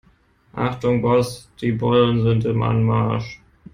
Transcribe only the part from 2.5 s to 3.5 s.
Anmarsch.